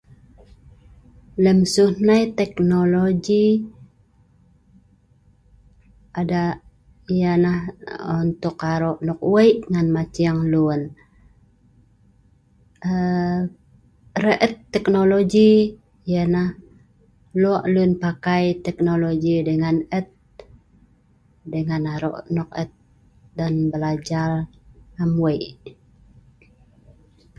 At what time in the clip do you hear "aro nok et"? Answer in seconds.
21.95-22.79